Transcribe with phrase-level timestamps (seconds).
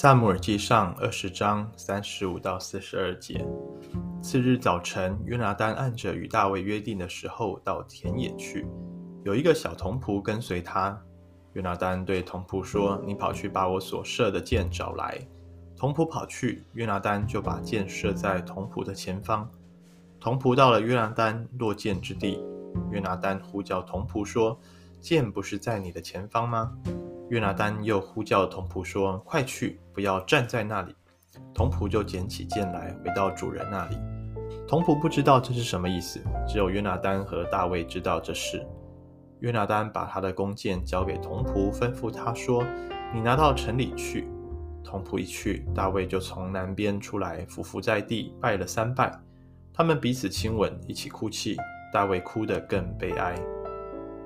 [0.00, 3.44] 撒母耳记上二十章三十五到四十二节。
[4.22, 8.64] 次日早晨，约拿单按着与大卫约定的时候到田野去，
[9.24, 10.96] 有一个小童仆跟随他。
[11.54, 15.18] 约拿单对童仆说：“你跑去把我所射的箭找来。”
[15.76, 19.50] 童仆跑去，约拿单就把箭射在童仆的前方。
[20.20, 22.40] 童仆到了约拿单落箭之地，
[22.92, 24.60] 约拿单呼叫童仆说
[25.02, 26.72] ：“箭不是在你的前方吗？”
[27.30, 30.94] 约拿丹又呼叫童仆说：“快去，不要站在那里。”
[31.54, 33.96] 童仆就捡起剑来，回到主人那里。
[34.66, 38.66] 童仆不知道这是什么意思，只有约拿丹和大卫知道这事。
[39.40, 42.64] 约拿丹把他的弓箭交给童仆，吩咐他说
[43.14, 44.26] ：“你拿到城里去。”
[44.82, 49.12] 童仆一去，大卫就从南边出来，俯伏在地，拜了三拜。
[49.72, 51.56] 他们彼此亲吻，一起哭泣。
[51.92, 53.34] 大卫哭得更悲哀。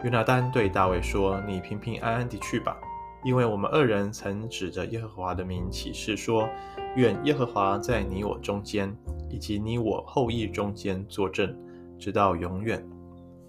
[0.03, 2.77] 约拿丹对大卫说：“你平平安安地去吧。”
[3.25, 6.49] 因为我们二人曾指着耶和华的名起誓说
[6.97, 8.93] ：“愿耶和华在你我中间，
[9.31, 11.57] 以及你我后裔中间作证，
[12.01, 12.85] 直到永远。”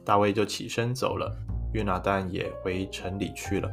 [0.06, 1.36] 大卫就起身走了，
[1.74, 3.72] 约拿单也回城里去了。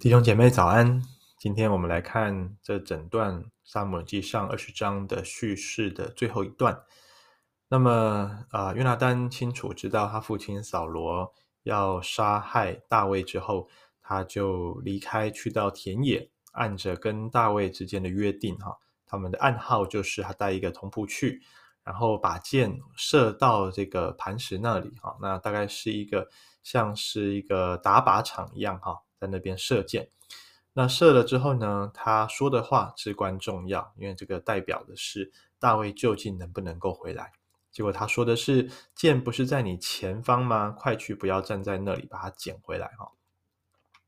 [0.00, 1.02] 弟兄姐妹早安，
[1.36, 6.78] 今天我们来看这整段撒母耳记上二十章的叙事的最后一段。
[7.68, 13.68] 那么，啊，约拿单清楚知道他父亲扫罗要杀害大卫之后，
[14.00, 21.42] 他就离开，去到田野，按着跟大卫之间的约定，哈，他们的暗号就是他带一个童仆去，
[21.82, 26.28] 然后把箭射到这个磐石那里，哈，那大概是一个
[26.62, 30.08] 像是一个打靶场一样，哈，在那边射箭。
[30.72, 37.32] 那射了之后呢，他说的话至关重要，因为这个代表的是大卫究竟能不能够回来。
[37.76, 40.70] 结果他说的是：“箭不是在你前方吗？
[40.70, 43.12] 快去，不要站在那里，把它捡回来。”哈，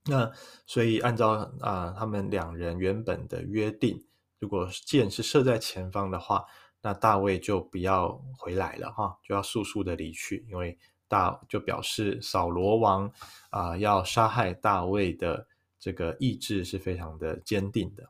[0.06, 0.32] 那
[0.64, 4.02] 所以按照啊、他们两人原本的约定，
[4.38, 6.46] 如果箭是射在前方的话，
[6.80, 13.12] 那大卫就不要回来了哈，就要速速的离去，因为大就表示扫罗王
[13.50, 15.46] 啊、要杀害大卫的
[15.78, 18.02] 这个意志是非常的坚定的。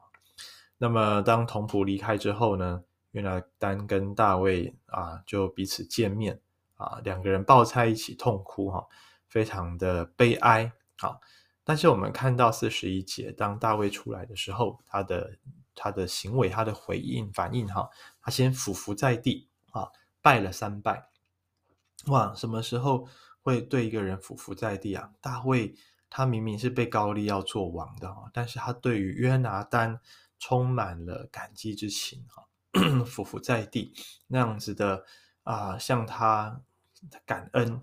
[0.78, 2.84] 那么当童仆离开之后呢？
[3.12, 6.40] 约拿单跟大卫啊，就彼此见面
[6.76, 8.86] 啊，两个人抱在一起痛哭哈，
[9.28, 11.18] 非常的悲哀啊。
[11.64, 15.36] 但是我们看到四十一节，当大卫出来的时候，他的
[15.74, 17.90] 他的行为，他的回应反应哈，
[18.22, 19.90] 他先俯伏在地啊，
[20.22, 21.08] 拜了三拜。
[22.06, 23.06] 哇，什么时候
[23.42, 25.12] 会对一个人俯伏在地啊？
[25.20, 25.74] 大卫
[26.08, 30.00] 他明明是被高利要做王的哈，但是他对于约拿单
[30.38, 32.47] 充满了感激之情哈。
[33.06, 33.94] 俯伏在地，
[34.26, 35.04] 那样子的
[35.42, 36.60] 啊、向他
[37.24, 37.80] 感恩，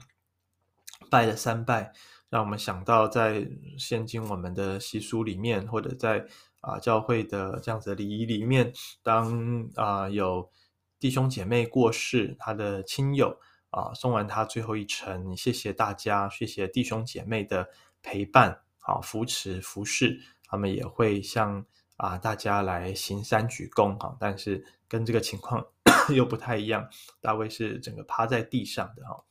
[1.10, 1.92] 拜了三拜，
[2.30, 3.48] 让我们想到在
[3.78, 6.26] 现今我们的习俗里面，或者在
[6.62, 10.50] 啊、教会的这样子的礼仪里面，当啊、有
[11.00, 17.70] 弟兄姐妹过世，他的亲友啊、送完他最后一程，谢谢大家，谢谢弟兄姐妹的
[18.02, 21.66] 陪伴，啊扶持服侍，他们也会向
[21.98, 24.66] 啊大家来行三鞠躬，哈，但是。
[24.88, 25.66] 跟这个情况
[26.14, 26.88] 又不太一样，
[27.20, 29.24] 大卫是整个趴在地上的哈，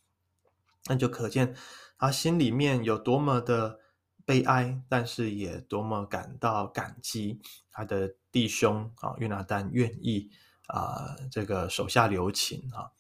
[0.87, 1.55] 那就可见
[1.97, 3.79] 他心里面有多么的
[4.27, 10.29] 悲哀，但是也多么感到感激他的弟兄啊，约拿单愿意
[10.67, 12.91] 啊这个手下留情啊，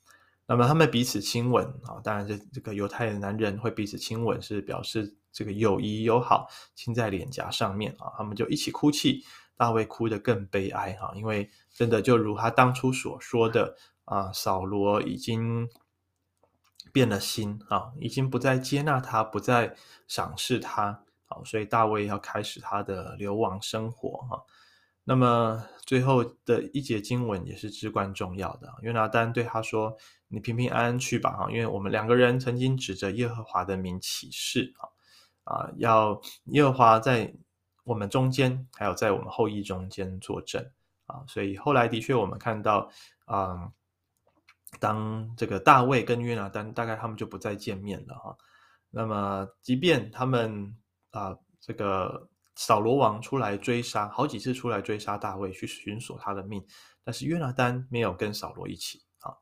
[0.46, 9.24] 那么他们彼此亲吻啊，当然这这个犹太的男人会彼此亲吻，是表示这个友谊友好，亲在脸颊上面啊，他们就一起哭泣。
[9.56, 15.68] 大卫哭得更悲哀哈，因为真的就如他当初所说的啊，扫罗已经
[16.92, 19.76] 变了心啊，已经不再接纳他，不再
[20.08, 24.42] 赏识他，啊，所以大卫要开始他的流亡生活哈。
[25.04, 34.90] 那么最后的一节经文也是至关重要的，约拿单对他说：“你平平安安去吧哈，因为我们两个人曾经指着耶和华的名起誓啊
[35.44, 37.34] 啊，要耶和华在。”
[37.84, 40.64] 我们中间还有在我们后裔中间作证
[41.06, 42.90] 啊，所以后来的确我们看到
[43.26, 43.72] 啊、嗯，
[44.80, 48.36] 当这个大卫跟约拿单大概他们就不再见面了哈。
[48.90, 50.74] 那么即便他们
[51.10, 56.64] 啊这个扫罗王出来追杀，好几次出来追杀大卫去寻索他的命，
[57.02, 59.36] 但是约拿单没有跟扫罗一起啊。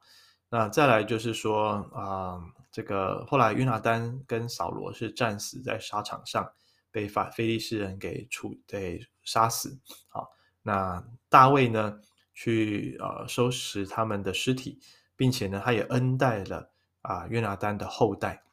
[0.49, 2.43] 那再来就是说啊，
[2.73, 6.53] 这个后来约拿单跟扫罗是战死在沙场上。
[6.93, 10.31] 被法非利士人给处给杀死，好，
[10.63, 11.99] 那大卫呢
[12.35, 14.79] 去呃收拾他们的尸体，
[15.17, 18.45] 并且呢他也恩待了啊约拿单的后代，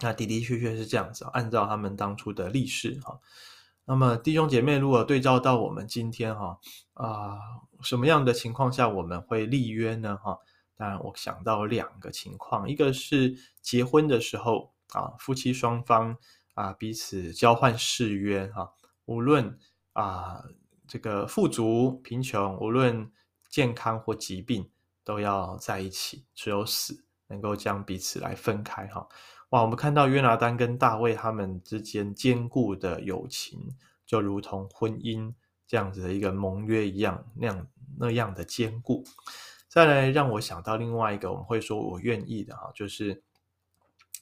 [0.00, 3.20] 那的的确确是这样子，按照他们当初的历史哈。
[3.84, 6.60] 那么弟兄姐妹，如果对照到我们今天哈
[6.94, 7.36] 啊，
[7.82, 10.16] 什么样的情况下我们会立约呢？
[10.22, 10.38] 哈，
[10.76, 16.16] 当然我想到两个情况，一个是结婚的时候啊，夫妻双方
[16.54, 18.72] 啊彼此交换誓约哈，
[19.06, 19.58] 无论
[19.92, 20.44] 啊
[20.86, 23.10] 这个富足贫穷，无论
[23.48, 24.70] 健康或疾病，
[25.04, 29.08] 都要在一起，只有死能够将彼此来分开哈。
[29.50, 33.76] 哇，我们看到约拿单跟大卫他们之间坚固的友情，
[34.06, 35.32] 就如同婚姻
[35.66, 37.66] 这样子的一个盟约一样，那样
[37.98, 39.04] 那样的坚固。
[39.68, 43.22] 再来让我想到另外一个，我们会说我愿意的哈，就是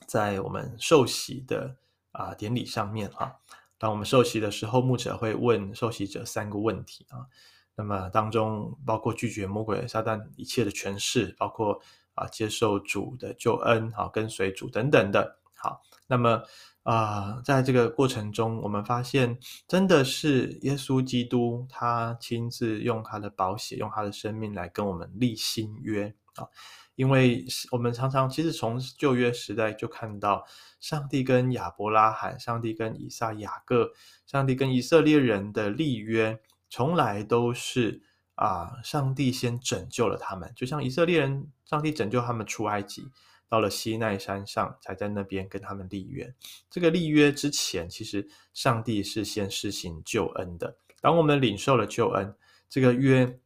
[0.06, 1.76] 在我们受洗的
[2.20, 3.36] 啊典礼上面啊，
[3.78, 7.26] 当我们受洗的时候，牧者会问受洗者三个问题啊，
[7.74, 11.80] 那么当中包括拒绝魔鬼撒旦一切的权势，包括。
[12.14, 15.80] 啊，接受主的救恩，好，跟随主等等的，好。
[16.06, 16.42] 那么
[16.82, 26.48] 啊、在这个过程中，我们发现，真的是耶稣基督他亲自用他的宝血，用他的生命来跟我们立新约啊。
[26.94, 30.46] 因为我们常常其实从旧约时代就看到，
[30.80, 33.92] 上帝跟亚伯拉罕、上帝跟以撒、雅各、
[34.26, 38.02] 上帝跟以色列人的立约，从来都是。
[38.36, 38.80] 啊！
[38.82, 43.06] 上帝先拯救了他们，就像以色列人，上帝拯救他们出埃及，
[43.46, 46.34] 到了西奈山上，才在那边跟他们立约。
[46.70, 50.74] 这个立约之前，其实上帝是先施行救恩的。
[51.02, 52.34] 当我们领受了救恩，
[52.66, 53.38] 这个约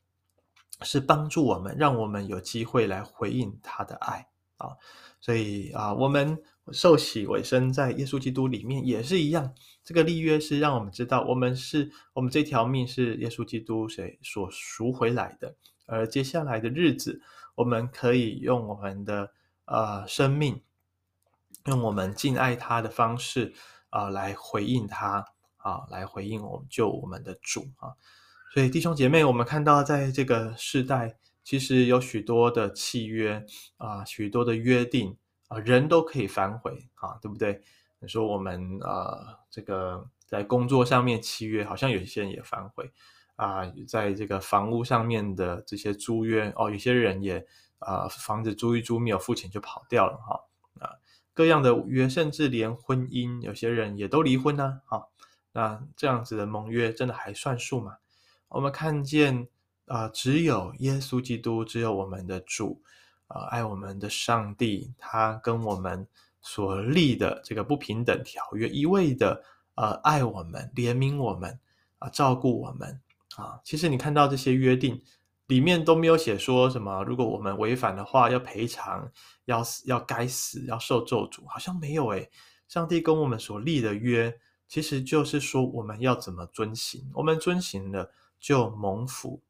[0.83, 4.71] 是帮助我们，让我们有机会来回应他的爱啊。
[5.21, 6.43] 所以啊，我们。
[6.73, 9.53] 受洗委身在耶稣基督里面也是一样，
[9.85, 15.55] 这个立约是让我们知道，我们是我们这条命是耶稣基督谁所赎回来的，
[15.85, 17.21] 而接下来的日子，
[17.55, 19.31] 我们可以用我们的
[19.67, 20.63] 呃生命，
[21.67, 23.53] 用我们敬爱他的方式
[23.91, 25.23] 啊、呃、来回应他
[25.59, 27.93] 啊，来回应我们救我们的主啊。
[28.55, 33.45] 所以弟兄姐妹，我们看到在这个世代，其实有许多的契约
[33.79, 35.17] 啊，许多的约定。
[35.49, 37.61] 啊，人都可以反悔啊，对不对？
[37.99, 42.93] 你说我们呃，这个在工作上面契约，好像有些人也反悔
[43.35, 47.45] 啊，在这个房屋上面的这些租约哦，有些人也
[47.81, 50.41] 啊，房子租一租没有付钱就跑掉了哈
[50.79, 50.95] 啊，
[51.33, 55.03] 各样的约，甚至连婚姻，有些人也都离婚呢，啊，
[55.53, 57.97] 那这样子的盟约真的还算数吗？
[58.55, 59.49] 我们看见
[59.87, 62.81] 啊，只有耶稣基督，只有我们的主。
[63.27, 66.07] 呃，爱我们的上帝，他跟我们
[66.41, 69.43] 所立的这个不平等条约，一味的
[69.75, 71.59] 呃爱我们、怜悯我们
[71.99, 73.01] 啊、照顾我们
[73.35, 73.59] 啊。
[73.65, 75.03] 其实你看到这些约定
[75.49, 79.11] 里面都没有写说什么，如果我们违反的话要赔偿，
[79.47, 82.31] 要死，要该死，要受咒诅，好像没有诶。
[82.69, 88.13] 上帝跟我们所立的约，其实就是说我们要怎么遵行，我们遵行了
[88.45, 89.41] 就蒙福，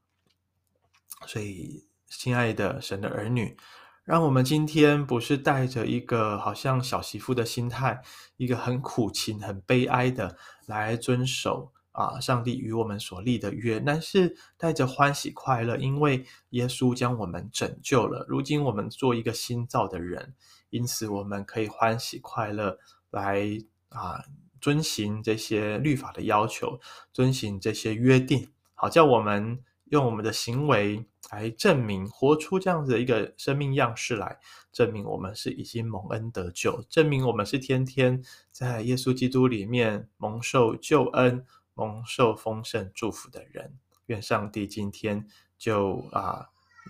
[1.27, 1.89] 所以。
[2.17, 3.57] 亲爱的神的儿女，
[4.05, 8.01] 让我们今天不是带着一个好像小媳妇的心态，
[8.37, 10.37] 一个很苦情、很悲哀的
[10.67, 18.25] 来遵守啊，上帝与我们所立的约，但是带着欢喜快乐，因为耶稣将我们拯救了。
[18.29, 20.37] 如今我们做一个新造的人，
[20.71, 22.79] 因此我们可以欢喜快乐
[23.11, 23.43] 来
[23.89, 24.23] 啊，
[24.61, 26.79] 遵行这些律法的要求，
[27.13, 29.63] 遵行这些约定，好叫我们。
[29.89, 34.41] 用我们的行为来证明，活出这样子的一个生命样式来
[34.73, 43.79] 证明我们是已经蒙恩得救，证明我们是天天在耶稣基督里面蒙受救恩、蒙受丰盛祝福的人。
[44.07, 45.29] 愿上帝今天
[45.59, 46.49] 就啊，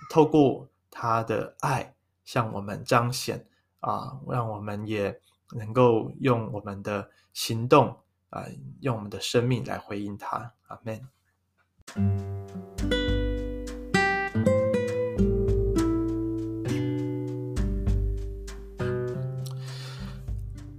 [0.09, 3.45] 透过他的爱向我们彰显
[3.81, 5.21] 啊，让我们也
[5.57, 7.99] 能够用我们的行动
[8.31, 8.47] 啊，
[8.81, 10.55] 用我们的生命来回应他。
[10.69, 11.14] 阿门。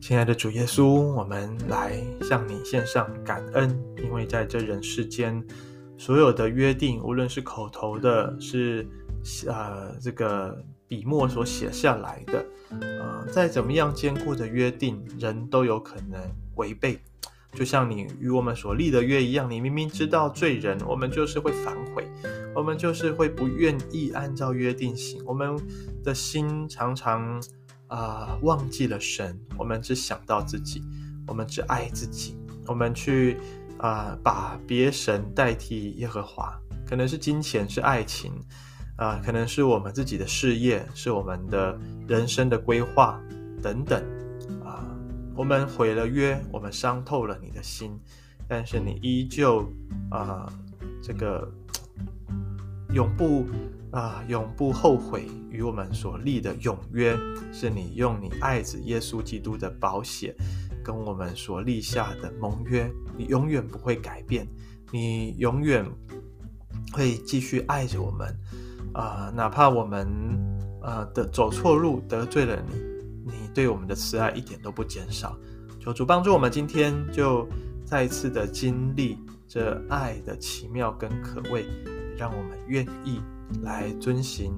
[0.01, 5.43] 亲爱的主耶稣，我们来向你献上感恩，因为在这人世间，
[5.97, 8.87] 所有的约定，无论是口头的，是
[9.47, 16.21] 呃这个笔墨所写下来的，呃，再怎么样坚固的约定，人都有可能
[16.57, 16.99] 违背。
[17.55, 22.07] 就像你与我们所立的约一样，你明明知道罪人，我们就是会反悔，
[22.53, 25.57] 我们就是会不愿意按照约定行，我们
[26.03, 27.41] 的心常常。
[27.87, 30.81] 啊、忘记了神，我们只想到自己，
[31.27, 32.35] 我们只爱自己，
[32.65, 33.37] 我们去
[33.77, 36.59] 啊、把别神代替耶和华，
[36.89, 38.33] 可能是金钱，是爱情，
[38.97, 43.21] 啊、可能是我们自己的事业，是我们的人生的规划
[43.61, 44.03] 等等，
[45.35, 47.99] 我们毁了约，我们伤透了你的心，
[48.47, 49.69] 但是你依旧
[50.09, 50.51] 啊、
[51.03, 51.51] 这个
[52.93, 53.45] 永不
[53.91, 57.17] 啊、永不后悔与我们所立的永约，
[57.51, 60.33] 是你用你爱子耶稣基督的宝血
[60.83, 64.47] 跟我们所立下的盟约，你永远不会改变，
[64.91, 65.85] 你永远
[66.93, 68.33] 会继续爱着我们
[68.93, 70.07] 啊、哪怕我们
[70.81, 72.55] 啊的、走错路得罪了。
[72.61, 72.94] 你
[73.55, 75.35] 对我们的慈爱一点都不减少，
[75.79, 77.47] 求主帮助我们今天就
[77.85, 81.65] 再一次的经历这爱的奇妙跟可畏，
[82.17, 83.21] 让我们愿意
[83.61, 84.53] 来遵行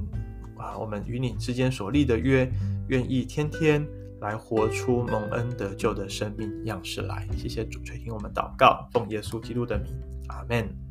[0.58, 2.52] 啊，我们与你之间所立的约，
[2.88, 3.88] 愿意天天
[4.20, 7.28] 来活出蒙恩得救的生命样式来。
[7.38, 9.94] 谢谢主垂听我们祷告，奉耶稣基督的名，
[10.30, 10.87] 阿门。